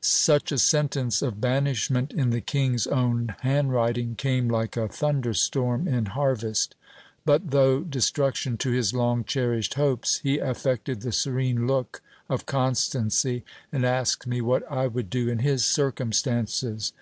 Such 0.00 0.52
a 0.52 0.56
sentence 0.58 1.20
of 1.20 1.38
banishment 1.38 2.14
in 2.14 2.30
the 2.30 2.40
king's 2.40 2.86
own 2.86 3.34
hand 3.40 3.74
writing 3.74 4.14
came 4.14 4.48
like 4.48 4.74
a 4.74 4.88
thunder 4.88 5.34
storm 5.34 5.86
in 5.86 6.06
harvest; 6.06 6.74
but 7.26 7.50
though 7.50 7.80
destruction 7.82 8.56
to 8.56 8.70
his 8.70 8.94
long 8.94 9.22
cherished 9.22 9.74
hopes, 9.74 10.20
he 10.20 10.38
affected 10.38 11.02
the 11.02 11.12
serene 11.12 11.66
look 11.66 12.00
of 12.30 12.46
constancy, 12.46 13.44
and 13.70 13.84
asked 13.84 14.26
me 14.26 14.40
what 14.40 14.62
I 14.72 14.86
would 14.86 15.10
do 15.10 15.28
in 15.28 15.40
his 15.40 15.62
circumstances. 15.62 16.94